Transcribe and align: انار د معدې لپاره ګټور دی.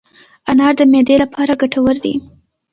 انار 0.49 0.73
د 0.79 0.81
معدې 0.91 1.15
لپاره 1.23 1.53
ګټور 1.61 1.95
دی. 2.03 2.13